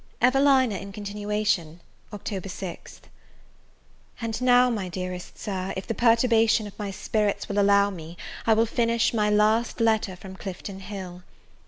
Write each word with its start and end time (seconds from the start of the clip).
EVELINA 0.19 0.77
IN 0.77 0.91
CONTINUATION. 0.91 1.79
Oct. 2.11 2.41
6th. 2.41 3.01
AND 4.19 4.41
now, 4.41 4.67
my 4.71 4.89
dearest 4.89 5.37
Sir, 5.37 5.73
if 5.77 5.85
the 5.85 5.93
perturbation 5.93 6.65
of 6.65 6.79
my 6.79 6.89
spirits 6.89 7.47
will 7.47 7.59
allow 7.59 7.91
me, 7.91 8.17
I 8.47 8.55
will 8.55 8.65
finish 8.65 9.13
my 9.13 9.29
last 9.29 9.79
letter 9.79 10.15
from 10.15 10.37
Clifton 10.37 10.79
Hill. 10.79 11.21